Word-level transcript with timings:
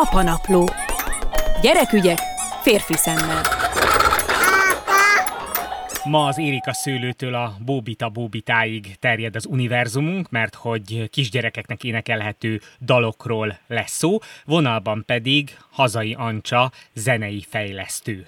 Apanapló. 0.00 0.68
Gyerekügyek 1.62 2.18
férfi 2.62 2.94
szemmel. 2.94 3.42
Ma 6.04 6.26
az 6.26 6.38
Érika 6.38 6.72
szőlőtől 6.72 7.34
a 7.34 7.56
Bóbita 7.64 8.08
Bóbitáig 8.08 8.96
terjed 8.98 9.36
az 9.36 9.46
univerzumunk, 9.46 10.30
mert 10.30 10.54
hogy 10.54 11.10
kisgyerekeknek 11.10 11.84
énekelhető 11.84 12.60
dalokról 12.80 13.58
lesz 13.66 13.92
szó, 13.92 14.18
vonalban 14.44 15.02
pedig 15.06 15.56
Hazai 15.70 16.14
Ancsa 16.18 16.72
zenei 16.94 17.44
fejlesztő. 17.48 18.26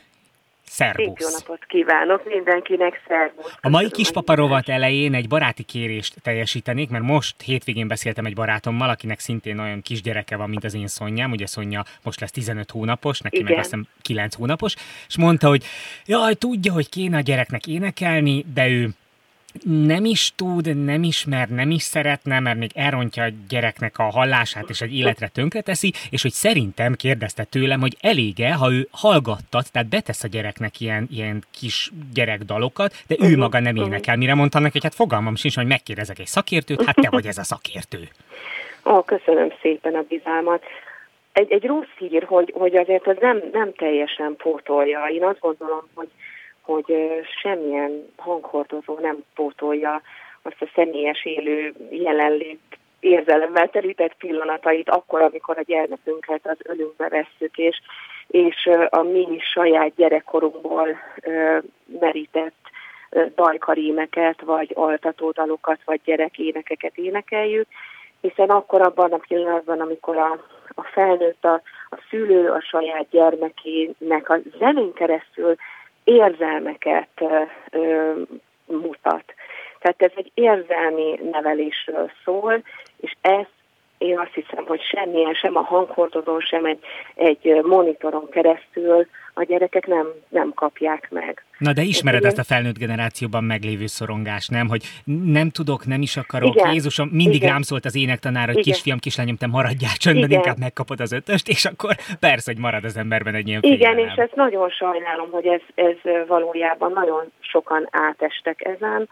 Szervusz! 0.70 1.06
Szép 1.06 1.18
jó 1.18 1.28
napot 1.38 1.64
kívánok 1.64 2.24
mindenkinek, 2.24 3.02
szervusz! 3.08 3.54
A 3.60 3.68
mai 3.68 3.90
kispaparovat 3.90 4.68
elején 4.68 5.14
egy 5.14 5.28
baráti 5.28 5.62
kérést 5.62 6.14
teljesítenék, 6.22 6.90
mert 6.90 7.04
most 7.04 7.42
hétvégén 7.42 7.88
beszéltem 7.88 8.24
egy 8.24 8.34
barátommal, 8.34 8.88
akinek 8.88 9.18
szintén 9.18 9.58
olyan 9.58 9.82
kisgyereke 9.82 10.36
van, 10.36 10.48
mint 10.48 10.64
az 10.64 10.74
én 10.74 10.86
Szonyám, 10.86 11.30
ugye 11.30 11.46
Szonya 11.46 11.84
most 12.02 12.20
lesz 12.20 12.30
15 12.30 12.70
hónapos, 12.70 13.20
neki 13.20 13.36
Igen. 13.36 13.48
meg 13.48 13.58
azt 13.58 13.70
hiszem 13.70 13.86
9 14.02 14.34
hónapos, 14.34 14.74
és 15.08 15.16
mondta, 15.16 15.48
hogy 15.48 15.64
jaj, 16.06 16.34
tudja, 16.34 16.72
hogy 16.72 16.88
kéne 16.88 17.16
a 17.16 17.20
gyereknek 17.20 17.66
énekelni, 17.66 18.44
de 18.54 18.68
ő 18.68 18.88
nem 19.62 20.04
is 20.04 20.32
tud, 20.36 20.84
nem 20.84 21.02
ismer, 21.02 21.48
nem 21.48 21.70
is 21.70 21.82
szeretne, 21.82 22.40
mert 22.40 22.58
még 22.58 22.70
elrontja 22.74 23.22
a 23.22 23.28
gyereknek 23.48 23.98
a 23.98 24.02
hallását, 24.02 24.68
és 24.68 24.80
egy 24.80 24.96
életre 24.96 25.28
tönkreteszi, 25.28 25.92
és 26.10 26.22
hogy 26.22 26.30
szerintem 26.30 26.94
kérdezte 26.94 27.44
tőlem, 27.44 27.80
hogy 27.80 27.96
elége, 28.00 28.54
ha 28.54 28.72
ő 28.72 28.88
hallgattat, 28.90 29.72
tehát 29.72 29.88
betesz 29.88 30.24
a 30.24 30.28
gyereknek 30.28 30.80
ilyen, 30.80 31.08
ilyen 31.10 31.44
kis 31.60 31.90
gyerekdalokat, 32.14 32.94
de 33.06 33.16
ő 33.20 33.36
maga 33.36 33.60
nem 33.60 33.76
énekel. 33.76 34.16
Mire 34.16 34.34
mondtam 34.34 34.62
neki, 34.62 34.72
hogy 34.72 34.82
hát 34.82 34.94
fogalmam 34.94 35.36
sincs, 35.36 35.56
hogy 35.56 35.66
megkérdezek 35.66 36.18
egy 36.18 36.26
szakértőt, 36.26 36.84
hát 36.84 36.94
te 36.94 37.08
vagy 37.10 37.26
ez 37.26 37.38
a 37.38 37.44
szakértő. 37.44 38.08
Ó, 38.84 39.02
köszönöm 39.02 39.52
szépen 39.62 39.94
a 39.94 40.04
bizalmat. 40.08 40.62
Egy, 41.32 41.52
egy 41.52 41.64
rossz 41.64 41.96
hír, 41.98 42.22
hogy, 42.22 42.52
hogy 42.56 42.76
azért 42.76 43.06
az 43.06 43.16
nem, 43.20 43.42
nem 43.52 43.72
teljesen 43.72 44.36
pótolja. 44.36 45.06
Én 45.06 45.24
azt 45.24 45.40
gondolom, 45.40 45.88
hogy 45.94 46.08
hogy 46.70 46.94
semmilyen 47.42 48.12
hanghordozó 48.16 48.98
nem 48.98 49.16
pótolja 49.34 50.02
azt 50.42 50.62
a 50.62 50.70
személyes 50.74 51.24
élő 51.24 51.74
jelenlét 51.90 52.60
érzelemmel 53.00 53.68
terített 53.68 54.14
pillanatait, 54.14 54.90
akkor, 54.90 55.20
amikor 55.20 55.58
a 55.58 55.62
gyermekünket 55.62 56.46
az 56.46 56.56
ölünkbe 56.62 57.08
vesszük, 57.08 57.56
és, 57.58 57.80
és 58.26 58.70
a 58.88 59.02
mi 59.02 59.38
saját 59.52 59.94
gyerekkorunkból 59.94 60.98
merített 62.00 62.54
dajkarímeket, 63.34 64.40
vagy 64.40 64.72
altatódalokat, 64.74 65.78
vagy 65.84 66.00
gyerekénekeket 66.04 66.96
énekeljük, 66.96 67.66
hiszen 68.20 68.48
akkor 68.48 68.80
abban 68.80 69.12
a 69.12 69.20
pillanatban, 69.28 69.80
amikor 69.80 70.16
a, 70.16 70.44
a 70.74 70.82
felnőtt, 70.82 71.44
a, 71.44 71.62
a 71.90 71.98
szülő 72.10 72.50
a 72.50 72.60
saját 72.60 73.06
gyermekének 73.10 74.30
a 74.30 74.38
zenén 74.58 74.92
keresztül 74.92 75.54
érzelmeket 76.10 77.08
ö, 77.70 78.12
mutat. 78.66 79.24
Tehát 79.78 80.02
ez 80.02 80.12
egy 80.14 80.30
érzelmi 80.34 81.20
nevelésről 81.30 82.10
szól, 82.24 82.62
és 83.00 83.14
ez 83.20 83.46
én 84.00 84.18
azt 84.18 84.34
hiszem, 84.34 84.64
hogy 84.66 84.80
semmilyen, 84.82 85.34
sem 85.34 85.56
a 85.56 85.60
hanghordozón, 85.60 86.40
sem 86.40 86.64
egy, 86.64 86.78
egy 87.14 87.62
monitoron 87.62 88.28
keresztül 88.30 89.06
a 89.34 89.42
gyerekek 89.42 89.86
nem, 89.86 90.06
nem 90.28 90.52
kapják 90.54 91.10
meg. 91.10 91.44
Na 91.58 91.72
de 91.72 91.82
ismered 91.82 92.24
ezt 92.24 92.38
a 92.38 92.44
felnőtt 92.44 92.78
generációban 92.78 93.44
meglévő 93.44 93.86
szorongást, 93.86 94.50
nem? 94.50 94.68
Hogy 94.68 94.82
nem 95.24 95.50
tudok, 95.50 95.86
nem 95.86 96.02
is 96.02 96.16
akarok, 96.16 96.54
Igen. 96.54 96.72
Jézusom, 96.72 97.08
mindig 97.08 97.34
Igen. 97.42 97.50
rám 97.50 97.62
szólt 97.62 97.84
az 97.84 97.96
énektanár, 97.96 98.46
hogy 98.46 98.58
Igen. 98.58 98.72
kisfiam, 98.72 98.98
kislányom, 98.98 99.36
te 99.36 99.46
maradjál 99.46 99.96
csöndben, 99.96 100.28
Igen. 100.28 100.38
inkább 100.38 100.58
megkapod 100.58 101.00
az 101.00 101.12
ötöst, 101.12 101.48
és 101.48 101.64
akkor 101.64 101.94
persze, 102.20 102.52
hogy 102.52 102.60
marad 102.60 102.84
az 102.84 102.96
emberben 102.96 103.34
egy 103.34 103.48
ilyen 103.48 103.62
Igen, 103.62 103.98
és 103.98 104.12
ezt 104.16 104.34
nagyon 104.34 104.68
sajnálom, 104.68 105.30
hogy 105.30 105.46
ez, 105.46 105.62
ez 105.74 106.26
valójában 106.26 106.92
nagyon 106.92 107.32
sokan 107.40 107.88
átestek 107.90 108.64
ezen, 108.64 109.08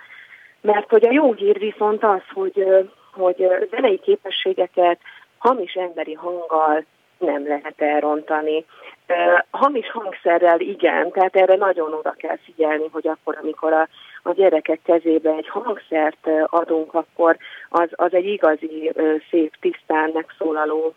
mert 0.61 0.91
hogy 0.91 1.07
a 1.07 1.13
jó 1.13 1.33
hír 1.33 1.59
viszont 1.59 2.05
az, 2.05 2.23
hogy, 2.35 2.67
hogy 3.13 3.69
zenei 3.71 3.99
képességeket 3.99 4.99
hamis 5.39 5.73
emberi 5.73 6.13
hanggal 6.13 6.85
nem 7.19 7.47
lehet 7.47 7.81
elrontani. 7.81 8.65
Hamis 9.51 9.91
hangszerrel 9.91 10.61
igen, 10.61 11.11
tehát 11.11 11.37
erre 11.37 11.57
nagyon 11.57 11.93
oda 11.95 12.15
kell 12.17 12.37
figyelni, 12.45 12.89
hogy 12.93 13.09
akkor, 13.09 13.39
amikor 13.43 13.73
a, 13.73 13.89
a 14.23 14.33
gyerekek 14.33 14.81
kezébe 14.85 15.31
egy 15.31 15.49
hangszert 15.49 16.29
adunk, 16.47 16.95
akkor 16.95 17.37
az, 17.69 17.89
az 17.93 18.15
egy 18.15 18.27
igazi, 18.27 18.93
szép, 19.31 19.55
tisztán 19.61 20.11
megszólaló 20.15 20.95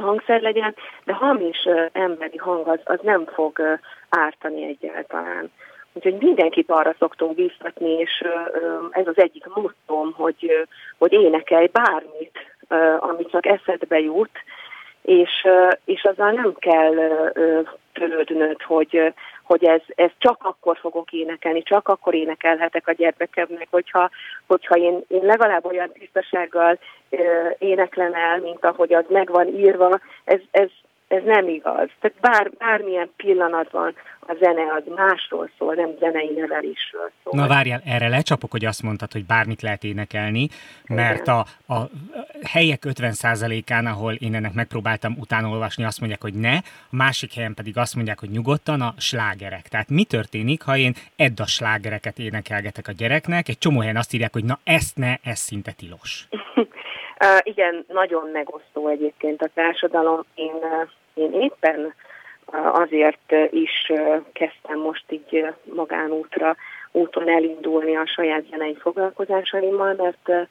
hangszer 0.00 0.40
legyen, 0.40 0.74
de 1.04 1.12
hamis 1.12 1.68
emberi 1.92 2.36
hang 2.36 2.68
az, 2.68 2.80
az 2.84 2.98
nem 3.02 3.24
fog 3.24 3.78
ártani 4.08 4.64
egyáltalán. 4.64 5.50
Úgyhogy 5.96 6.16
mindenkit 6.20 6.70
arra 6.70 6.94
szoktunk 6.98 7.34
bíztatni, 7.34 7.90
és 7.90 8.24
ez 8.90 9.06
az 9.06 9.18
egyik 9.18 9.44
mottom, 9.54 10.12
hogy, 10.12 10.66
hogy 10.98 11.12
énekelj 11.12 11.66
bármit, 11.72 12.38
ami 12.98 13.26
csak 13.26 13.46
eszedbe 13.46 14.00
jut, 14.00 14.38
és, 15.02 15.46
és 15.84 16.04
azzal 16.04 16.30
nem 16.30 16.54
kell 16.58 16.94
törődnöd, 17.92 18.62
hogy, 18.62 19.12
hogy 19.42 19.64
ez, 19.64 19.80
ez 19.94 20.10
csak 20.18 20.38
akkor 20.42 20.76
fogok 20.76 21.12
énekelni, 21.12 21.62
csak 21.62 21.88
akkor 21.88 22.14
énekelhetek 22.14 22.88
a 22.88 22.92
gyermekemnek, 22.92 23.68
hogyha, 23.70 24.10
hogyha 24.46 24.76
én, 24.76 25.00
én 25.08 25.24
legalább 25.24 25.64
olyan 25.64 25.92
tisztasággal 25.92 26.78
éneklem 27.58 28.14
el, 28.14 28.38
mint 28.38 28.64
ahogy 28.64 28.92
az 28.92 29.04
meg 29.08 29.30
van 29.30 29.46
írva, 29.46 30.00
ez, 30.24 30.40
ez, 30.50 30.68
ez 31.08 31.22
nem 31.24 31.48
igaz. 31.48 31.88
Tehát 32.00 32.16
bár, 32.20 32.50
bármilyen 32.58 33.10
pillanatban 33.16 33.94
a 34.20 34.34
zene 34.40 34.72
az 34.72 34.82
másról 34.96 35.50
szól, 35.58 35.74
nem 35.74 35.90
zenei 35.98 36.32
nevelésről 36.36 37.10
szól. 37.22 37.40
Na 37.40 37.48
várjál, 37.48 37.80
erre 37.84 38.08
lecsapok, 38.08 38.50
hogy 38.50 38.64
azt 38.64 38.82
mondtad, 38.82 39.12
hogy 39.12 39.24
bármit 39.24 39.62
lehet 39.62 39.84
énekelni, 39.84 40.48
mert 40.88 41.28
a, 41.28 41.38
a 41.66 41.76
helyek 42.48 42.82
50%-án, 42.86 43.86
ahol 43.86 44.12
én 44.12 44.34
ennek 44.34 44.54
megpróbáltam 44.54 45.14
utána 45.18 45.48
olvasni, 45.48 45.84
azt 45.84 45.98
mondják, 45.98 46.22
hogy 46.22 46.34
ne, 46.34 46.54
a 46.90 46.96
másik 46.96 47.34
helyen 47.34 47.54
pedig 47.54 47.76
azt 47.76 47.94
mondják, 47.94 48.20
hogy 48.20 48.30
nyugodtan 48.30 48.80
a 48.80 48.94
slágerek. 48.98 49.68
Tehát 49.68 49.88
mi 49.88 50.04
történik, 50.04 50.62
ha 50.62 50.76
én 50.76 50.92
Edda 51.16 51.46
slágereket 51.46 52.18
énekelgetek 52.18 52.88
a 52.88 52.92
gyereknek, 52.92 53.48
egy 53.48 53.58
csomó 53.58 53.80
helyen 53.80 53.96
azt 53.96 54.14
írják, 54.14 54.32
hogy 54.32 54.44
na 54.44 54.58
ezt 54.64 54.96
ne, 54.96 55.14
ez 55.22 55.38
szinte 55.38 55.72
tilos. 55.72 56.26
Igen, 57.42 57.84
nagyon 57.88 58.28
megosztó 58.32 58.88
egyébként 58.88 59.42
a 59.42 59.50
társadalom. 59.54 60.20
Én, 60.34 60.54
én 61.14 61.32
éppen 61.32 61.94
azért 62.72 63.32
is 63.50 63.92
kezdtem 64.32 64.78
most 64.78 65.04
így 65.08 65.46
magánútra, 65.62 66.56
úton 66.92 67.28
elindulni 67.28 67.96
a 67.96 68.06
saját 68.06 68.44
zenei 68.50 68.74
foglalkozásaimmal, 68.74 69.94
mert 69.94 70.48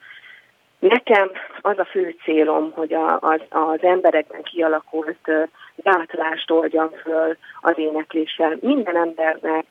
nekem 0.79 1.31
az 1.61 1.77
a 1.77 1.85
fő 1.85 2.15
célom, 2.23 2.71
hogy 2.71 2.93
a, 2.93 3.19
az, 3.19 3.41
az 3.49 3.83
emberekben 3.83 4.43
kialakult 4.43 5.31
gátlást 5.75 6.51
oldjam 6.51 6.89
föl 6.89 7.37
az 7.61 7.77
énekléssel. 7.77 8.57
Minden 8.61 8.95
embernek 8.95 9.65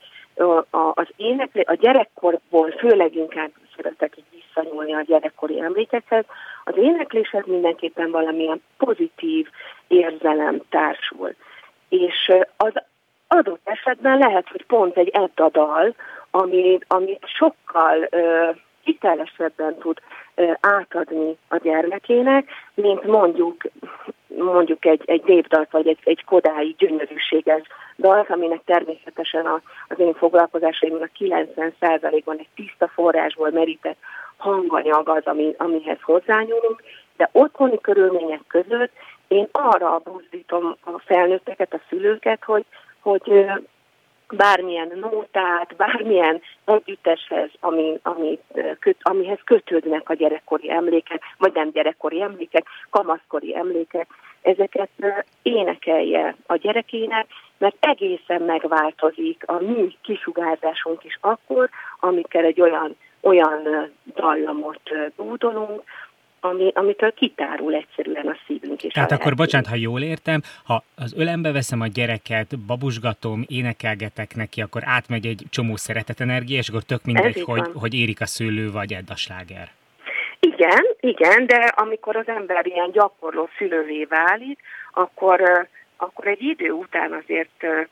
az 0.70 1.08
éneklé, 1.16 1.62
a 1.66 1.74
gyerekkorból 1.74 2.70
főleg 2.70 3.14
inkább 3.14 3.50
szeretek 3.76 4.16
így 4.16 4.24
visszanyúlni 4.44 4.94
a 4.94 5.02
gyerekkori 5.02 5.60
emlékekhez, 5.60 6.24
az 6.64 6.76
énekléshez 6.76 7.46
mindenképpen 7.46 8.10
valamilyen 8.10 8.62
pozitív 8.76 9.48
érzelem 9.88 10.60
társul. 10.68 11.34
És 11.88 12.32
az 12.56 12.72
adott 13.28 13.60
esetben 13.64 14.18
lehet, 14.18 14.48
hogy 14.48 14.64
pont 14.66 14.96
egy 14.96 15.08
Edda 15.08 15.48
dal, 15.48 15.94
ami, 16.30 16.78
ami 16.86 17.18
sokkal 17.36 18.08
uh, 18.10 18.56
hitelesebben 18.82 19.78
tud 19.78 19.98
uh, 20.36 20.52
átadni 20.60 21.36
a 21.48 21.56
gyermekének, 21.56 22.48
mint 22.74 23.04
mondjuk 23.04 23.62
mondjuk 24.36 24.84
egy, 24.84 25.02
egy 25.04 25.22
népdalt, 25.24 25.70
vagy 25.70 25.88
egy, 25.88 25.98
egy 26.04 26.24
kodái 26.24 26.74
gyönyörűséges 26.78 27.62
dalt, 27.96 28.30
aminek 28.30 28.60
természetesen 28.64 29.46
a, 29.46 29.60
az 29.88 29.98
én 29.98 30.14
foglalkozásaimnak 30.14 31.10
a 31.12 31.24
90%-ban 31.24 32.38
egy 32.38 32.48
tiszta 32.54 32.88
forrásból 32.88 33.50
merített 33.50 33.98
hanganyag 34.36 35.08
az, 35.08 35.22
ami, 35.24 35.54
amihez 35.58 35.98
hozzányúlunk, 36.02 36.82
de 37.16 37.28
otthoni 37.32 37.80
körülmények 37.80 38.40
között 38.48 38.92
én 39.28 39.48
arra 39.52 40.00
buzdítom 40.04 40.76
a 40.84 40.98
felnőtteket, 40.98 41.74
a 41.74 41.80
szülőket, 41.88 42.44
hogy, 42.44 42.64
hogy 43.00 43.46
bármilyen 44.28 44.92
nótát, 44.94 45.76
bármilyen 45.76 46.40
együtteshez, 46.64 47.50
ami, 47.60 47.98
ami, 48.02 48.38
köt, 48.78 48.96
amihez 49.00 49.38
kötődnek 49.44 50.08
a 50.08 50.14
gyerekkori 50.14 50.70
emlékek, 50.70 51.22
vagy 51.38 51.52
nem 51.54 51.70
gyerekkori 51.70 52.22
emlékek, 52.22 52.66
kamaszkori 52.90 53.56
emlékek, 53.56 54.06
ezeket 54.42 54.90
énekelje 55.42 56.36
a 56.46 56.56
gyerekének, 56.56 57.26
mert 57.58 57.76
egészen 57.80 58.42
megváltozik 58.42 59.42
a 59.46 59.60
mi 59.60 59.96
kisugárzásunk 60.02 61.04
is 61.04 61.18
akkor, 61.20 61.68
amikor 62.00 62.44
egy 62.44 62.60
olyan, 62.60 62.96
olyan 63.20 63.90
dallamot 64.14 64.90
búdolunk, 65.16 65.82
ami, 66.44 66.70
amitől 66.74 67.12
kitárul 67.12 67.74
egyszerűen 67.74 68.26
a 68.26 68.36
szívünk 68.46 68.82
is. 68.82 68.92
Tehát 68.92 69.12
akkor 69.12 69.34
bocsánat, 69.34 69.66
ha 69.66 69.74
jól 69.74 70.00
értem, 70.02 70.40
ha 70.64 70.82
az 70.96 71.14
ölembe 71.16 71.52
veszem 71.52 71.80
a 71.80 71.86
gyereket, 71.86 72.58
babusgatom, 72.58 73.44
énekelgetek 73.46 74.34
neki, 74.34 74.60
akkor 74.60 74.82
átmegy 74.84 75.26
egy 75.26 75.42
csomó 75.50 75.76
szeretetenergia, 75.76 76.58
és 76.58 76.68
akkor 76.68 76.82
tök 76.82 77.04
mindegy, 77.04 77.42
hogy, 77.42 77.70
hogy 77.74 77.94
érik 77.94 78.20
a 78.20 78.26
szőlő 78.26 78.70
vagy 78.70 78.92
edd 78.92 79.08
a 79.08 79.16
sláger. 79.16 79.68
Igen, 80.40 80.84
igen, 81.00 81.46
de 81.46 81.56
amikor 81.56 82.16
az 82.16 82.28
ember 82.28 82.66
ilyen 82.66 82.90
gyakorló 82.90 83.48
szülővé 83.58 84.04
válik, 84.04 84.58
akkor, 84.92 85.68
akkor 85.96 86.26
egy 86.26 86.42
idő 86.42 86.70
után 86.70 87.12
azért 87.12 87.88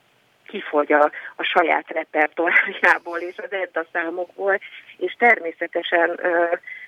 kifogy 0.46 0.92
a, 0.92 1.10
a 1.36 1.42
saját 1.42 1.88
repertoárjából 1.88 3.18
és 3.18 3.36
az 3.36 3.52
edda 3.52 3.84
számokból, 3.92 4.58
és 4.96 5.16
természetesen 5.18 6.20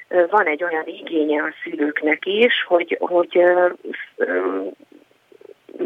van 0.08 0.46
egy 0.46 0.64
olyan 0.64 0.86
igénye 0.86 1.42
a 1.42 1.54
szülőknek 1.62 2.26
is, 2.26 2.64
hogy, 2.66 2.96
hogy 3.00 3.42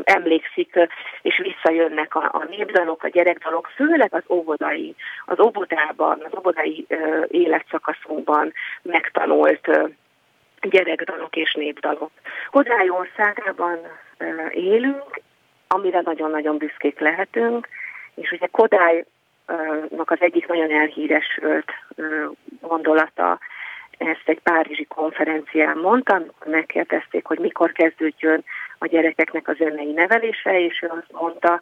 emlékszik, 0.04 0.88
és 1.22 1.40
visszajönnek 1.42 2.14
a, 2.14 2.30
a 2.32 2.44
népdalok, 2.48 3.02
a 3.02 3.08
gyerekdalok, 3.08 3.66
főleg 3.74 4.14
az 4.14 4.22
óvodai, 4.28 4.94
az 5.26 5.40
óvodában, 5.40 6.22
az 6.24 6.38
óvodai 6.38 6.86
uh, 6.88 7.24
életszakaszunkban 7.28 8.52
megtanult 8.82 9.68
uh, 9.68 9.90
gyerekdalok 10.60 11.36
és 11.36 11.54
népdalok. 11.54 12.10
Kodály 12.50 12.88
országában 12.88 13.78
élünk, 14.50 15.20
amire 15.68 16.00
nagyon-nagyon 16.04 16.56
büszkék 16.56 16.98
lehetünk, 16.98 17.68
és 18.14 18.32
ugye 18.32 18.46
Kodálynak 18.46 20.10
az 20.10 20.18
egyik 20.20 20.46
nagyon 20.46 20.70
elhíresült 20.70 21.72
gondolata 22.60 23.38
ezt 23.98 24.22
egy 24.28 24.40
párizsi 24.40 24.84
konferencián 24.84 25.76
mondtam, 25.78 26.24
megkérdezték, 26.44 27.26
hogy 27.26 27.38
mikor 27.38 27.72
kezdődjön 27.72 28.44
a 28.78 28.86
gyerekeknek 28.86 29.48
a 29.48 29.52
zenei 29.52 29.92
nevelése, 29.92 30.60
és 30.60 30.82
ő 30.82 30.86
azt 30.86 31.12
mondta, 31.12 31.60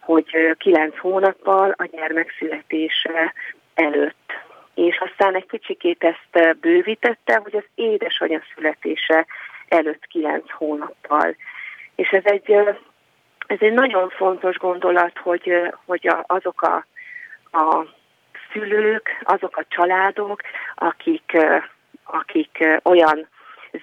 hogy 0.00 0.56
kilenc 0.58 0.98
hónappal 0.98 1.74
a 1.76 1.84
gyermek 1.84 2.34
születése 2.38 3.32
előtt. 3.74 4.32
És 4.74 4.98
aztán 4.98 5.34
egy 5.34 5.46
kicsikét 5.46 6.04
ezt 6.04 6.58
bővítette, 6.60 7.40
hogy 7.42 7.56
az 7.56 7.64
édesanyja 7.74 8.42
születése 8.54 9.26
előtt 9.68 10.06
kilenc 10.06 10.50
hónappal. 10.50 11.36
És 11.94 12.08
ez 12.08 12.24
egy, 12.24 12.54
ez 13.46 13.58
egy 13.60 13.72
nagyon 13.72 14.08
fontos 14.08 14.56
gondolat, 14.56 15.18
hogy, 15.18 15.72
hogy 15.84 16.10
azok 16.26 16.62
a, 16.62 16.86
a 17.58 17.86
szülők, 18.52 19.22
azok 19.24 19.56
a 19.56 19.64
családok, 19.68 20.40
akik 20.74 21.36
akik 22.06 22.64
olyan 22.82 23.28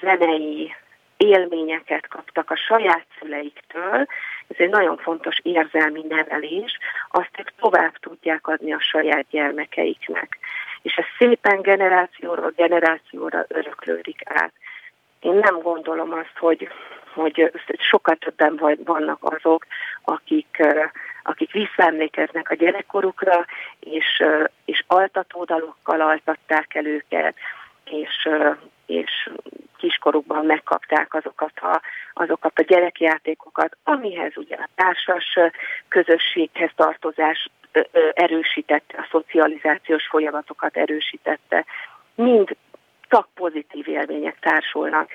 zenei 0.02 0.76
élményeket 1.18 2.08
kaptak 2.08 2.52
a 2.52 2.56
saját 2.56 3.06
szüleiktől, 3.20 4.08
ez 4.48 4.56
egy 4.58 4.70
nagyon 4.70 4.98
fontos 4.98 5.40
érzelmi 5.42 6.06
nevelés, 6.10 6.78
azt 7.10 7.40
ők 7.40 7.50
tovább 7.60 7.98
tudják 7.98 8.48
adni 8.48 8.74
a 8.74 8.80
saját 8.80 9.26
gyermekeiknek. 9.30 10.38
És 10.82 10.94
ez 10.94 11.06
szépen 11.18 11.62
generációról 11.62 12.54
generációra 12.56 13.46
öröklődik 13.48 14.22
át. 14.26 14.54
Én 15.20 15.34
nem 15.34 15.60
gondolom 15.60 16.14
azt, 16.14 16.38
hogy, 16.40 16.70
hogy 17.14 17.52
sokkal 17.90 18.16
többen 18.16 18.78
vannak 18.84 19.18
azok, 19.22 19.66
akik, 20.04 20.64
akik 21.24 21.52
visszaemlékeznek 21.52 22.50
a 22.50 22.56
gyerekkorukra, 22.56 23.46
és, 23.80 24.24
és 24.66 24.84
altatódalokkal 24.88 26.02
altatták 26.02 26.76
el 26.76 26.86
őket, 26.86 27.36
és, 27.84 28.30
és 28.86 29.30
kiskorukban 29.78 30.46
megkapták 30.46 31.14
azokat 31.14 31.60
a, 31.60 31.82
azokat 32.14 32.60
a 32.60 32.64
gyerekjátékokat, 32.64 33.78
amihez 33.84 34.38
ugye 34.38 34.56
a 34.56 34.70
társas 34.76 35.38
közösséghez 35.88 36.72
tartozás 36.76 37.50
erősítette, 38.14 38.98
a 38.98 39.08
szocializációs 39.12 40.08
folyamatokat 40.08 40.78
erősítette. 40.78 41.66
Mind 42.16 42.56
csak 43.10 43.28
pozitív 43.34 43.88
élmények 43.88 44.40
társulnak 44.40 45.10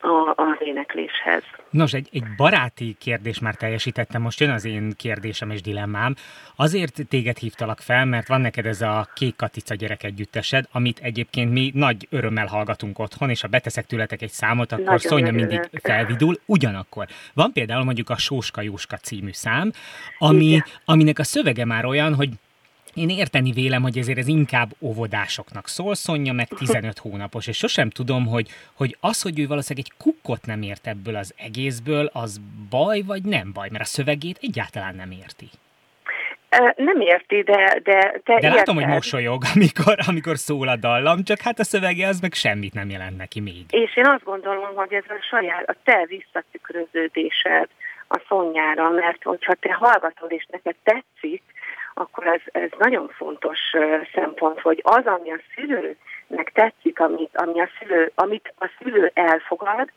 a, 0.00 0.32
az 0.36 0.56
énekléshez. 0.58 1.42
Nos, 1.70 1.92
egy, 1.92 2.08
egy 2.12 2.24
baráti 2.36 2.96
kérdés 3.00 3.38
már 3.38 3.54
teljesítettem, 3.54 4.22
most 4.22 4.40
jön 4.40 4.50
az 4.50 4.64
én 4.64 4.92
kérdésem 4.96 5.50
és 5.50 5.62
dilemmám. 5.62 6.14
Azért 6.56 7.08
téged 7.08 7.36
hívtalak 7.36 7.80
fel, 7.80 8.04
mert 8.04 8.28
van 8.28 8.40
neked 8.40 8.66
ez 8.66 8.80
a 8.80 9.08
Kék 9.14 9.36
Katica 9.36 9.74
gyerek 9.74 10.02
együttesed, 10.02 10.64
amit 10.72 10.98
egyébként 10.98 11.52
mi 11.52 11.70
nagy 11.74 12.06
örömmel 12.10 12.46
hallgatunk 12.46 12.98
otthon, 12.98 13.30
és 13.30 13.40
ha 13.40 13.48
beteszek 13.48 13.86
tőletek 13.86 14.22
egy 14.22 14.30
számot, 14.30 14.72
akkor 14.72 14.84
Nagyon 14.84 14.98
Szonya 14.98 15.32
mindig 15.32 15.70
felvidul. 15.82 16.40
Ugyanakkor 16.46 17.06
van 17.34 17.52
például 17.52 17.84
mondjuk 17.84 18.10
a 18.10 18.16
Sóska 18.16 18.60
Jóska 18.60 18.96
című 18.96 19.32
szám, 19.32 19.72
ami, 20.18 20.62
aminek 20.84 21.18
a 21.18 21.24
szövege 21.24 21.64
már 21.64 21.84
olyan, 21.84 22.14
hogy 22.14 22.30
én 22.96 23.08
érteni 23.08 23.52
vélem, 23.52 23.82
hogy 23.82 23.98
ezért 23.98 24.18
ez 24.18 24.28
inkább 24.28 24.70
óvodásoknak 24.80 25.68
szól, 25.68 25.94
Szonya 25.94 26.32
meg 26.32 26.48
15 26.48 26.98
hónapos, 26.98 27.46
és 27.46 27.56
sosem 27.56 27.90
tudom, 27.90 28.26
hogy, 28.26 28.48
hogy 28.74 28.96
az, 29.00 29.22
hogy 29.22 29.38
ő 29.38 29.46
valószínűleg 29.46 29.86
egy 29.90 29.96
kukkot 30.04 30.46
nem 30.46 30.62
ért 30.62 30.86
ebből 30.86 31.16
az 31.16 31.34
egészből, 31.36 32.10
az 32.12 32.40
baj 32.70 33.02
vagy 33.06 33.22
nem 33.22 33.52
baj, 33.52 33.68
mert 33.70 33.82
a 33.82 33.86
szövegét 33.86 34.38
egyáltalán 34.40 34.94
nem 34.94 35.10
érti. 35.10 35.48
Nem 36.76 37.00
érti, 37.00 37.42
de, 37.42 37.80
de 37.82 38.20
te 38.24 38.38
De 38.40 38.54
látom, 38.54 38.74
hogy 38.74 38.86
mosolyog, 38.86 39.42
amikor, 39.54 39.96
amikor 40.06 40.36
szól 40.36 40.68
a 40.68 40.76
dallam, 40.76 41.24
csak 41.24 41.40
hát 41.40 41.58
a 41.58 41.64
szövege 41.64 42.08
az 42.08 42.20
meg 42.20 42.32
semmit 42.32 42.74
nem 42.74 42.90
jelent 42.90 43.16
neki 43.16 43.40
még. 43.40 43.64
És 43.70 43.96
én 43.96 44.06
azt 44.06 44.24
gondolom, 44.24 44.74
hogy 44.74 44.92
ez 44.92 45.04
a 45.08 45.26
saját, 45.30 45.68
a 45.68 45.74
te 45.84 46.06
visszatükröződésed 46.08 47.68
a 48.08 48.20
szonyára, 48.28 48.90
mert 48.90 49.22
hogyha 49.22 49.54
te 49.54 49.72
hallgatod 49.72 50.32
és 50.32 50.46
neked 50.50 50.74
tetszik, 50.82 51.42
akkor 51.98 52.26
ez, 52.26 52.40
ez 52.44 52.70
nagyon 52.78 53.08
fontos 53.08 53.58
szempont, 54.14 54.60
hogy 54.60 54.80
az, 54.84 55.06
ami 55.06 55.32
a 55.32 55.40
szülőnek 55.54 56.50
tetszik, 56.52 57.00
amit, 57.00 57.36
ami 57.36 57.60
a 57.60 57.68
szülő, 57.78 58.12
amit 58.14 58.54
a 58.58 58.70
szülő 58.78 59.10
elfogad, 59.14 59.90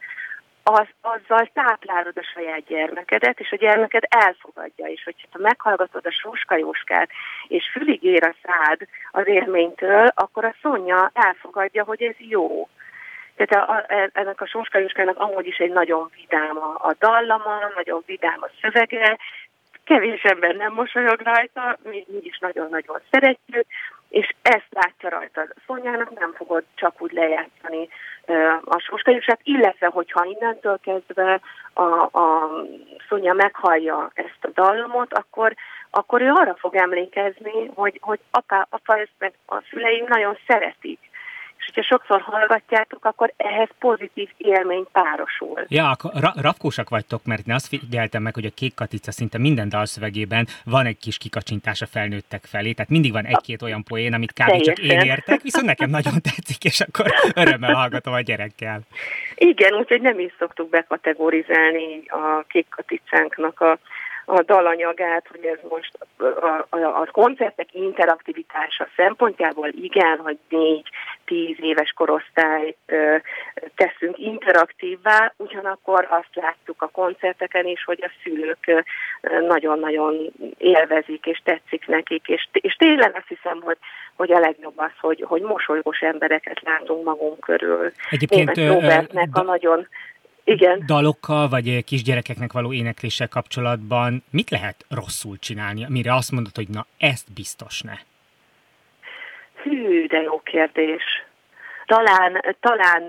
az, 0.63 0.87
azzal 1.01 1.49
táplálod 1.53 2.17
a 2.17 2.29
saját 2.33 2.63
gyermekedet, 2.67 3.39
és 3.39 3.51
a 3.51 3.55
gyermeked 3.55 4.03
elfogadja. 4.07 4.85
És 4.85 5.03
hogyha 5.03 5.39
meghallgatod 5.39 6.05
a 6.05 6.55
Jóskát, 6.55 7.09
és 7.47 7.69
fülig 7.71 8.03
ér 8.03 8.23
a 8.23 8.35
szád 8.43 8.79
az 9.11 9.27
élménytől, 9.27 10.11
akkor 10.13 10.45
a 10.45 10.55
Szonya 10.61 11.11
elfogadja, 11.13 11.83
hogy 11.83 12.01
ez 12.01 12.15
jó. 12.17 12.67
Tehát 13.35 13.69
a, 13.69 13.73
a, 13.73 14.09
ennek 14.13 14.41
a 14.41 14.47
Jóskának 14.53 15.17
amúgy 15.17 15.47
is 15.47 15.57
egy 15.57 15.71
nagyon 15.71 16.11
vidám 16.15 16.57
a, 16.57 16.75
a 16.87 16.95
dallama, 16.99 17.71
nagyon 17.75 18.03
vidám 18.05 18.37
a 18.41 18.49
szövege, 18.61 19.17
kevés 19.89 20.21
ember 20.21 20.55
nem 20.55 20.73
mosolyog 20.73 21.19
rajta, 21.21 21.77
mi, 21.83 22.05
mi 22.07 22.19
is 22.21 22.37
nagyon-nagyon 22.39 22.99
szeretjük, 23.11 23.65
és 24.09 24.33
ezt 24.41 24.67
látja 24.69 25.09
rajta. 25.09 25.47
Szonyának 25.67 26.19
nem 26.19 26.33
fogod 26.33 26.63
csak 26.75 27.01
úgy 27.01 27.11
lejátszani 27.11 27.87
a 28.65 28.79
sóskajusát, 28.79 29.39
illetve 29.43 29.87
hogyha 29.87 30.25
innentől 30.25 30.79
kezdve 30.83 31.39
a, 31.73 31.83
a 32.23 32.51
Szonya 33.07 33.33
meghallja 33.33 34.11
ezt 34.13 34.41
a 34.41 34.49
dallamot, 34.53 35.13
akkor, 35.13 35.53
akkor 35.89 36.21
ő 36.21 36.29
arra 36.29 36.55
fog 36.59 36.75
emlékezni, 36.75 37.71
hogy, 37.75 37.97
hogy 38.01 38.19
apa, 38.31 38.67
apa 38.69 38.97
ezt 38.97 39.17
meg 39.19 39.33
a 39.45 39.61
szüleim 39.69 40.05
nagyon 40.07 40.37
szeretik 40.47 41.08
hogyha 41.73 41.97
sokszor 41.97 42.21
hallgatjátok, 42.21 43.05
akkor 43.05 43.33
ehhez 43.37 43.69
pozitív 43.79 44.29
élmény 44.37 44.85
párosul. 44.91 45.65
Ja, 45.67 45.95
ra- 46.13 46.41
rafkósak 46.41 46.89
vagytok, 46.89 47.25
mert 47.25 47.47
én 47.47 47.53
azt 47.53 47.67
figyeltem 47.67 48.21
meg, 48.21 48.33
hogy 48.33 48.45
a 48.45 48.49
Kék 48.55 48.73
Katica 48.73 49.11
szinte 49.11 49.37
minden 49.37 49.69
dalszövegében 49.69 50.47
van 50.65 50.85
egy 50.85 50.97
kis 50.97 51.17
kikacsintás 51.17 51.81
a 51.81 51.85
felnőttek 51.85 52.43
felé, 52.45 52.71
tehát 52.71 52.91
mindig 52.91 53.11
van 53.11 53.25
egy-két 53.25 53.61
olyan 53.61 53.83
poén, 53.83 54.13
amit 54.13 54.33
kb. 54.33 54.61
csak 54.61 54.79
én 54.79 54.99
értek, 54.99 55.41
viszont 55.41 55.65
nekem 55.65 55.89
nagyon 55.89 56.13
tetszik, 56.29 56.63
és 56.63 56.79
akkor 56.79 57.05
örömmel 57.35 57.73
hallgatom 57.73 58.13
a 58.13 58.21
gyerekkel. 58.21 58.79
Igen, 59.35 59.73
úgyhogy 59.73 60.01
nem 60.01 60.19
is 60.19 60.33
szoktuk 60.39 60.69
bekategorizálni 60.69 62.01
a 62.07 62.43
Kék 62.47 62.67
Katicánknak 62.69 63.61
a 63.61 63.79
a 64.29 64.41
dalanyagát, 64.41 65.27
hogy 65.31 65.45
ez 65.45 65.57
most 65.69 65.91
a, 66.17 66.65
a, 66.69 67.01
a 67.01 67.07
koncertek 67.11 67.73
interaktivitása 67.73 68.87
szempontjából 68.95 69.67
igen, 69.67 70.17
hogy 70.17 70.37
négy-tíz 70.49 71.55
éves 71.59 71.91
korosztályt 71.91 72.77
ö, 72.85 73.15
teszünk 73.75 74.17
interaktívvá, 74.17 75.33
ugyanakkor 75.37 76.07
azt 76.09 76.35
láttuk 76.35 76.81
a 76.81 76.87
koncerteken 76.87 77.65
is, 77.65 77.83
hogy 77.83 77.99
a 78.01 78.11
szülők 78.23 78.85
nagyon-nagyon 79.47 80.31
élvezik 80.57 81.25
és 81.25 81.41
tetszik 81.43 81.87
nekik, 81.87 82.27
és, 82.27 82.47
és 82.51 82.75
tényleg 82.75 83.15
azt 83.15 83.27
hiszem, 83.27 83.61
hogy, 83.61 83.77
hogy 84.15 84.31
a 84.31 84.39
legjobb 84.39 84.77
az, 84.77 84.91
hogy, 84.99 85.23
hogy 85.27 85.41
mosolygós 85.41 85.99
embereket 85.99 86.61
látunk 86.61 87.03
magunk 87.05 87.39
körül. 87.39 87.91
Egyébként 88.09 88.55
Német 88.55 88.73
Robertnek 88.73 89.29
a 89.31 89.41
nagyon 89.41 89.87
igen. 90.49 90.83
dalokkal, 90.85 91.47
vagy 91.49 91.83
kisgyerekeknek 91.83 92.51
való 92.51 92.73
énekléssel 92.73 93.27
kapcsolatban 93.27 94.23
mit 94.31 94.49
lehet 94.49 94.85
rosszul 94.89 95.37
csinálni, 95.37 95.85
mire 95.89 96.13
azt 96.13 96.31
mondod, 96.31 96.55
hogy 96.55 96.69
na, 96.69 96.85
ezt 96.97 97.33
biztos 97.33 97.81
ne? 97.81 97.93
Hű, 99.63 100.05
de 100.05 100.21
jó 100.21 100.39
kérdés. 100.39 101.03
Talán, 101.85 102.55
talán 102.59 103.03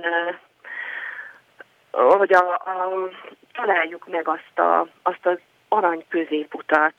hogy 1.91 2.33
a, 2.33 2.53
a, 2.53 3.09
találjuk 3.53 4.07
meg 4.09 4.29
azt, 4.29 4.59
a, 4.59 4.87
azt 5.03 5.27
az 5.27 5.39
arany 5.69 6.05
középutat, 6.09 6.95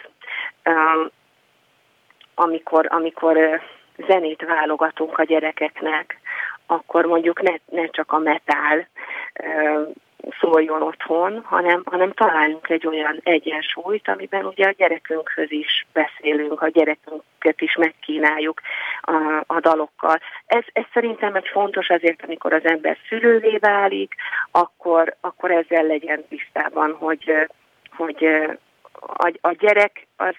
amikor, 2.36 2.86
amikor 2.90 3.62
zenét 4.08 4.42
válogatunk 4.42 5.18
a 5.18 5.24
gyerekeknek, 5.24 6.20
akkor 6.66 7.06
mondjuk 7.06 7.42
ne, 7.42 7.54
ne 7.66 7.88
csak 7.88 8.12
a 8.12 8.18
metál 8.18 8.88
szóljon 10.40 10.82
otthon, 10.82 11.42
hanem, 11.44 11.82
hanem 11.86 12.12
találjunk 12.12 12.70
egy 12.70 12.88
olyan 12.88 13.20
egyensúlyt, 13.24 14.08
amiben 14.08 14.46
ugye 14.46 14.66
a 14.68 14.74
gyerekünkhöz 14.78 15.52
is 15.52 15.86
beszélünk, 15.94 16.62
a 16.62 16.70
gyerekünket 16.70 17.62
is 17.62 17.76
megkínáljuk 17.76 18.62
a, 19.02 19.44
a 19.48 19.60
dalokkal. 19.60 20.20
Ez, 20.46 20.64
ez 20.74 20.86
szerintem 20.94 21.36
egy 21.36 21.48
fontos 21.48 21.90
azért, 21.90 22.24
amikor 22.24 22.54
az 22.54 22.66
ember 22.66 22.98
szülővé 23.08 23.58
válik, 23.58 24.16
akkor, 24.52 25.16
akkor 25.22 25.52
ezzel 25.52 25.84
legyen 25.84 26.26
tisztában, 26.30 26.96
hogy, 26.96 27.50
hogy 27.96 28.26
a, 28.94 29.32
a 29.42 29.52
gyerek 29.52 30.08
az 30.18 30.36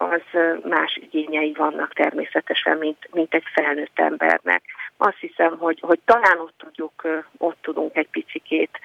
az 0.00 0.22
más 0.64 1.00
igényei 1.10 1.52
vannak 1.52 1.92
természetesen, 1.92 2.78
mint, 2.78 3.08
mint 3.12 3.34
egy 3.34 3.44
felnőtt 3.52 3.98
embernek. 3.98 4.62
Azt 5.02 5.18
hiszem, 5.20 5.58
hogy, 5.58 5.80
hogy 5.80 6.00
talán 6.04 6.38
ott 6.38 6.54
tudjuk, 6.58 7.24
ott 7.38 7.56
tudunk 7.60 7.96
egy 7.96 8.08
picikét, 8.10 8.80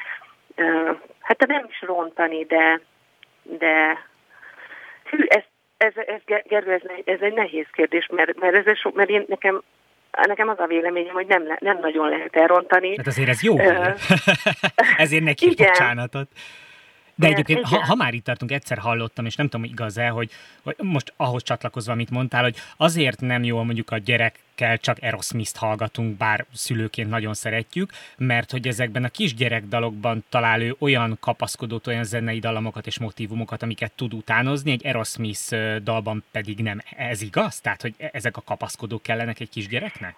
hát 1.20 1.48
nem 1.48 1.66
is 1.70 1.82
rontani, 1.82 2.44
de, 2.44 2.82
de 3.44 4.06
hű, 5.04 5.24
ez, 5.28 5.44
ez, 5.78 5.94
ez, 5.96 6.22
Gergő, 6.26 6.72
ez, 6.72 6.82
ez 7.06 7.20
egy 7.22 7.34
nehéz 7.34 7.66
kérdés, 7.72 8.08
mert, 8.12 8.40
mert, 8.40 8.68
ez 8.68 8.78
sok, 8.78 8.96
mert 8.96 9.10
én, 9.10 9.26
nekem 9.28 9.62
nekem 10.12 10.50
az 10.50 10.60
a 10.60 10.66
véleményem, 10.66 11.14
hogy 11.14 11.28
nem, 11.28 11.44
nem 11.60 11.78
nagyon 11.82 12.10
lehet 12.10 12.36
elrontani. 12.36 12.98
Hát 12.98 13.08
azért 13.08 13.30
ez 13.30 13.44
jó. 13.44 13.60
Ezért 14.98 15.24
neki 15.24 15.56
bocsánatot. 15.56 16.28
De 17.16 17.28
egyébként, 17.28 17.66
ha, 17.66 17.86
ha 17.86 17.96
már 17.96 18.14
itt 18.14 18.24
tartunk, 18.24 18.52
egyszer 18.52 18.78
hallottam, 18.78 19.26
és 19.26 19.36
nem 19.36 19.48
tudom, 19.48 19.66
igaz-e, 19.66 20.08
hogy, 20.08 20.32
hogy 20.64 20.76
most 20.82 21.14
ahhoz 21.18 21.44
csatlakozva, 21.44 21.92
amit 21.92 22.10
mondtál, 22.10 22.44
hogy 22.44 22.56
azért 22.78 23.22
nem 23.22 23.44
jó 23.44 23.64
mondjuk 23.64 23.92
a 23.92 23.98
gyerekkel 23.98 24.78
csak 24.78 24.98
Aerosmith-t 25.02 25.58
hallgatunk, 25.58 26.18
bár 26.18 26.46
szülőként 26.54 27.10
nagyon 27.10 27.34
szeretjük, 27.34 27.90
mert 28.18 28.52
hogy 28.52 28.68
ezekben 28.68 29.04
a 29.04 29.10
kisgyerekdalokban 29.10 30.24
talál 30.30 30.62
ő 30.62 30.76
olyan 30.80 31.18
kapaszkodót, 31.20 31.88
olyan 31.88 32.04
zenei 32.04 32.40
dalamokat 32.40 32.86
és 32.86 33.00
motivumokat, 33.00 33.64
amiket 33.64 33.92
tud 33.92 34.14
utánozni, 34.14 34.72
egy 34.72 34.86
Aerosmith 34.86 35.78
dalban 35.84 36.24
pedig 36.32 36.60
nem. 36.60 36.80
Ez 36.98 37.22
igaz? 37.22 37.62
Tehát, 37.62 37.82
hogy 37.82 37.94
e-, 37.98 38.10
ezek 38.14 38.38
a 38.38 38.42
kapaszkodók 38.46 39.02
kellenek 39.02 39.40
egy 39.40 39.50
kisgyereknek? 39.50 40.16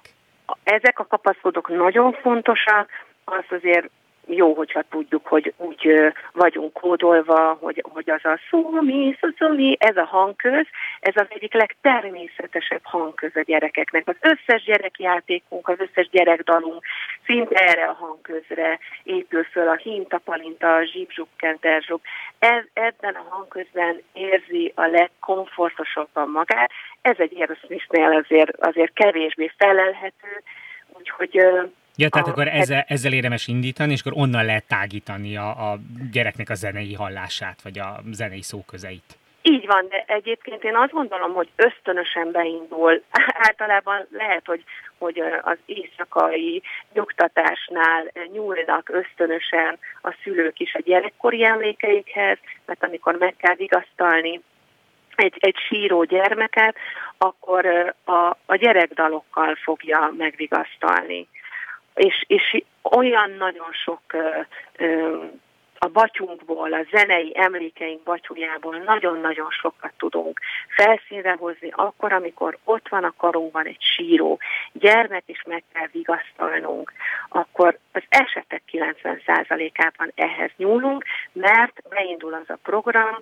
Ezek 0.63 0.99
a 0.99 1.05
kapaszkodók 1.05 1.69
nagyon 1.69 2.13
fontosak, 2.21 2.89
azt 3.23 3.51
azért 3.51 3.89
jó, 4.27 4.53
hogyha 4.53 4.84
tudjuk, 4.89 5.27
hogy 5.27 5.53
úgy 5.57 6.13
vagyunk 6.31 6.74
kódolva, 6.74 7.57
hogy, 7.62 7.84
hogy 7.93 8.10
az 8.10 8.25
a 8.25 8.39
szómi, 8.50 9.17
szómi, 9.38 9.75
ez 9.79 9.98
a 9.98 10.03
hangköz, 10.03 10.65
ez 11.00 11.13
az 11.15 11.25
egyik 11.29 11.53
legtermészetesebb 11.53 12.81
hangköz 12.84 13.36
a 13.36 13.41
gyerekeknek. 13.41 14.07
Az 14.07 14.15
összes 14.22 14.63
gyerekjátékunk, 14.63 15.67
az 15.67 15.79
összes 15.79 16.10
gyerekdalunk 16.10 16.84
szinte 17.25 17.55
erre 17.55 17.86
a 17.86 17.93
hangközre 17.93 18.79
épül 19.03 19.43
föl, 19.43 19.67
a 19.67 19.75
hinta, 19.75 20.17
palinta, 20.17 20.75
a 20.75 20.86
zsípzsuk, 20.86 21.27
kenterzsuk. 21.38 22.01
Ez, 22.39 22.63
ebben 22.74 23.13
a 23.13 23.25
hangközben 23.29 24.01
érzi 24.13 24.72
a 24.75 24.86
legkomfortosabban 24.86 26.29
magát. 26.29 26.72
Ez 27.01 27.15
egy 27.17 27.36
Aerosmithnél 27.39 28.24
azért, 28.24 28.55
azért 28.60 28.93
kevésbé 28.93 29.51
felelhető, 29.57 30.41
úgyhogy 30.98 31.41
Ja, 31.99 32.09
tehát 32.09 32.27
a, 32.27 32.29
akkor 32.31 32.47
ezzel, 32.47 32.85
ezzel 32.87 33.13
érdemes 33.13 33.47
indítani, 33.47 33.91
és 33.91 33.99
akkor 33.99 34.21
onnan 34.21 34.45
lehet 34.45 34.67
tágítani 34.67 35.37
a, 35.37 35.71
a 35.71 35.77
gyereknek 36.11 36.49
a 36.49 36.53
zenei 36.53 36.93
hallását, 36.93 37.61
vagy 37.61 37.79
a 37.79 37.99
zenei 38.11 38.41
szóközeit. 38.41 39.17
Így 39.41 39.65
van, 39.65 39.85
de 39.89 40.03
egyébként 40.07 40.63
én 40.63 40.75
azt 40.75 40.91
gondolom, 40.91 41.33
hogy 41.33 41.49
ösztönösen 41.55 42.31
beindul. 42.31 43.01
Általában 43.47 44.07
lehet, 44.11 44.45
hogy, 44.45 44.63
hogy 44.97 45.21
az 45.41 45.57
éjszakai 45.65 46.61
nyugtatásnál 46.93 48.11
nyúlnak 48.31 48.89
ösztönösen 48.89 49.79
a 50.01 50.15
szülők 50.23 50.59
is 50.59 50.73
a 50.73 50.81
gyerekkori 50.85 51.45
emlékeikhez, 51.45 52.37
mert 52.65 52.83
amikor 52.83 53.15
meg 53.15 53.35
kell 53.37 53.55
vigasztalni 53.55 54.41
egy, 55.15 55.35
egy 55.39 55.55
síró 55.67 56.03
gyermeket, 56.03 56.75
akkor 57.17 57.95
a, 58.03 58.37
a 58.45 58.55
gyerekdalokkal 58.55 59.55
fogja 59.55 60.13
megvigasztalni 60.17 61.27
és, 61.97 62.23
és 62.27 62.63
olyan 62.81 63.31
nagyon 63.31 63.71
sok 63.71 64.01
a 65.79 65.87
batyunkból, 65.87 66.73
a 66.73 66.85
zenei 66.91 67.31
emlékeink 67.35 68.03
batyujából 68.03 68.77
nagyon-nagyon 68.77 69.49
sokat 69.49 69.91
tudunk 69.97 70.39
felszínre 70.67 71.35
hozni, 71.39 71.69
akkor, 71.71 72.13
amikor 72.13 72.57
ott 72.63 72.87
van 72.89 73.03
a 73.03 73.13
karunkban 73.17 73.65
egy 73.65 73.81
síró 73.95 74.39
gyermek, 74.71 75.23
és 75.25 75.43
meg 75.47 75.63
kell 75.73 75.87
vigasztalnunk, 75.91 76.93
akkor 77.29 77.77
az 77.91 78.03
esetek 78.09 78.61
90%-ában 78.71 80.11
ehhez 80.15 80.51
nyúlunk, 80.57 81.03
mert 81.31 81.81
beindul 81.89 82.33
az 82.33 82.49
a 82.49 82.57
program, 82.63 83.19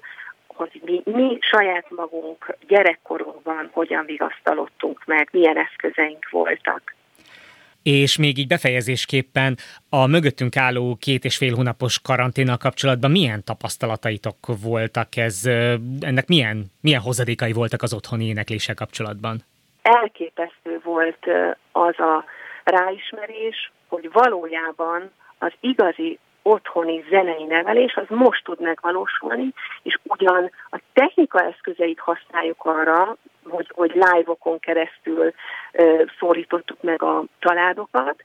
hogy 0.47 0.81
mi, 0.85 1.01
mi 1.05 1.37
saját 1.41 1.89
magunk 1.89 2.55
gyerekkorunkban 2.67 3.69
hogyan 3.73 4.05
vigasztalottunk 4.05 5.05
meg, 5.05 5.29
milyen 5.31 5.57
eszközeink 5.57 6.29
voltak. 6.29 6.95
És 7.85 8.17
még 8.17 8.37
így 8.37 8.47
befejezésképpen 8.47 9.57
a 9.89 10.07
mögöttünk 10.07 10.57
álló 10.57 10.95
két 10.99 11.23
és 11.25 11.37
fél 11.37 11.55
hónapos 11.55 11.99
karanténnal 12.01 12.57
kapcsolatban 12.57 13.11
milyen 13.11 13.43
tapasztalataitok 13.43 14.37
voltak? 14.63 15.15
Ez, 15.15 15.41
ennek 15.99 16.27
milyen, 16.27 16.65
milyen 16.81 17.01
hozadékai 17.01 17.53
voltak 17.53 17.81
az 17.81 17.93
otthoni 17.93 18.25
énekléssel 18.25 18.75
kapcsolatban? 18.75 19.43
Elképesztő 19.81 20.81
volt 20.83 21.25
az 21.71 21.99
a 21.99 22.23
ráismerés, 22.63 23.71
hogy 23.87 24.09
valójában 24.13 25.11
az 25.37 25.51
igazi 25.59 26.19
otthoni 26.47 27.03
zenei 27.09 27.43
nevelés, 27.43 27.95
az 27.95 28.05
most 28.07 28.43
tud 28.43 28.59
megvalósulni, 28.61 29.53
és 29.83 29.99
ugyan 30.03 30.51
a 30.69 30.79
technika 30.93 31.39
eszközeit 31.41 31.99
használjuk 31.99 32.65
arra, 32.65 33.15
hogy, 33.49 33.71
hogy 33.73 33.91
live-okon 33.93 34.59
keresztül 34.59 35.33
ö, 35.71 36.03
szólítottuk 36.19 36.81
meg 36.81 37.01
a 37.01 37.23
családokat, 37.39 38.23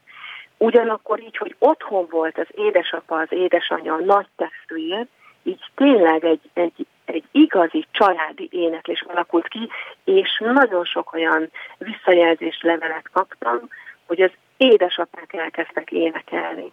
ugyanakkor 0.57 1.19
így, 1.19 1.37
hogy 1.37 1.55
otthon 1.59 2.07
volt 2.09 2.37
az 2.37 2.47
édesapa, 2.51 3.19
az 3.19 3.31
édesanyja, 3.31 3.93
a 3.93 4.03
nagy 4.05 4.27
testvér, 4.35 5.07
így 5.43 5.63
tényleg 5.75 6.23
egy, 6.23 6.49
egy, 6.53 6.85
egy 7.05 7.23
igazi 7.31 7.85
családi 7.91 8.49
éneklés 8.51 9.01
alakult 9.07 9.47
ki, 9.47 9.69
és 10.03 10.41
nagyon 10.53 10.85
sok 10.85 11.13
olyan 11.13 11.51
visszajelzés 11.77 12.61
levelet 12.61 13.09
kaptam, 13.13 13.59
hogy 14.07 14.21
az 14.21 14.31
édesapák 14.57 15.33
elkezdtek 15.33 15.91
énekelni 15.91 16.71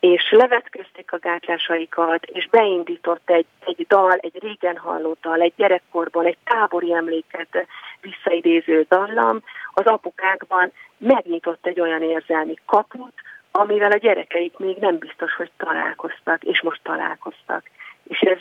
és 0.00 0.30
levetközték 0.30 1.12
a 1.12 1.18
gátlásaikat, 1.18 2.24
és 2.24 2.48
beindított 2.48 3.30
egy, 3.30 3.46
egy 3.60 3.86
dal, 3.88 4.12
egy 4.12 4.38
régen 4.40 4.76
hallott 4.76 5.20
dal, 5.20 5.40
egy 5.40 5.52
gyerekkorban, 5.56 6.26
egy 6.26 6.38
tábori 6.44 6.92
emléket 6.92 7.66
visszaidéző 8.00 8.86
dallam, 8.88 9.42
az 9.74 9.86
apukákban 9.86 10.72
megnyitott 10.96 11.66
egy 11.66 11.80
olyan 11.80 12.02
érzelmi 12.02 12.54
kaput, 12.66 13.14
amivel 13.50 13.90
a 13.90 13.96
gyerekeik 13.96 14.58
még 14.58 14.76
nem 14.76 14.98
biztos, 14.98 15.34
hogy 15.34 15.50
találkoztak, 15.56 16.42
és 16.44 16.62
most 16.62 16.80
találkoztak. 16.82 17.70
És 18.04 18.20
ez 18.20 18.38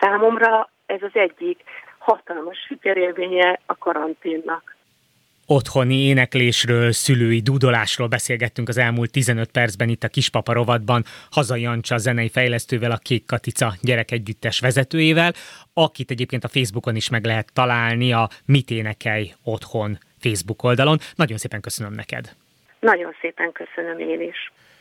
számomra 0.00 0.70
ez 0.86 1.02
az 1.02 1.10
egyik 1.12 1.62
hatalmas 1.98 2.58
sikerélménye 2.58 3.60
a 3.66 3.78
karanténnak 3.78 4.76
otthoni 5.46 5.94
éneklésről, 5.94 6.92
szülői 6.92 7.40
dudolásról 7.40 8.08
beszélgettünk 8.08 8.68
az 8.68 8.78
elmúlt 8.78 9.10
15 9.10 9.50
percben 9.50 9.88
itt 9.88 10.04
a 10.04 10.08
Kispapa 10.08 10.52
rovatban 10.52 11.04
Hazai 11.30 11.60
Jancsa 11.60 11.96
zenei 11.96 12.28
fejlesztővel, 12.28 12.90
a 12.90 12.96
Kék 12.96 13.26
Katica 13.26 13.72
gyerekegyüttes 13.82 14.60
vezetőjével, 14.60 15.32
akit 15.74 16.10
egyébként 16.10 16.44
a 16.44 16.48
Facebookon 16.48 16.96
is 16.96 17.08
meg 17.08 17.24
lehet 17.24 17.52
találni 17.52 18.12
a 18.12 18.28
Mit 18.46 18.70
énekelj 18.70 19.32
otthon 19.44 19.98
Facebook 20.18 20.62
oldalon. 20.62 20.98
Nagyon 21.14 21.38
szépen 21.38 21.60
köszönöm 21.60 21.92
neked! 21.92 22.34
Nagyon 22.80 23.14
szépen 23.20 23.52
köszönöm 23.52 23.98
én 23.98 24.20
is. 24.20 24.52